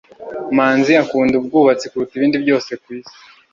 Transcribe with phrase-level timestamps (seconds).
[0.55, 3.15] manzi akunda ubwubatsi kuruta ibindi byose kwisi